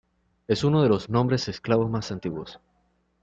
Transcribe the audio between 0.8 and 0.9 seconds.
de